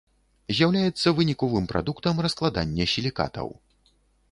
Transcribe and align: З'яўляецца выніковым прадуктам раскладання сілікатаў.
З'яўляецца 0.59 1.13
выніковым 1.19 1.67
прадуктам 1.73 2.23
раскладання 2.27 2.91
сілікатаў. 2.95 3.47